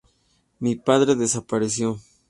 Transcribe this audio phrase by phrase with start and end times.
[0.61, 1.99] Mi padre desapareció.